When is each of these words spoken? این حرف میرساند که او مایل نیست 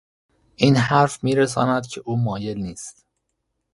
این 0.55 0.75
حرف 0.75 1.23
میرساند 1.23 1.87
که 1.87 2.01
او 2.05 2.17
مایل 2.23 2.57
نیست 2.57 3.05